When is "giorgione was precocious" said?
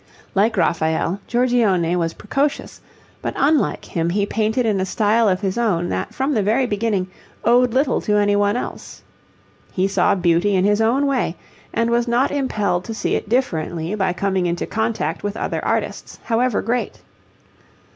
1.27-2.81